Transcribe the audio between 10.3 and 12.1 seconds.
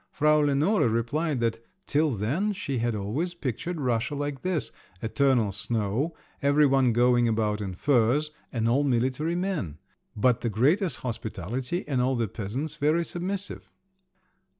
the greatest hospitality, and